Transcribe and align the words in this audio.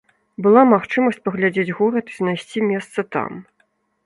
Была 0.45 0.61
магчымасць 0.69 1.19
паглядзець 1.29 1.75
горад 1.83 2.05
і 2.13 2.17
знайсці 2.19 2.65
месца 2.71 2.99
там. 3.19 3.31